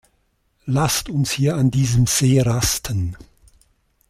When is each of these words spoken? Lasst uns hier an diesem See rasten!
Lasst 0.65 1.09
uns 1.09 1.29
hier 1.29 1.57
an 1.57 1.69
diesem 1.69 2.07
See 2.07 2.41
rasten! 2.41 3.15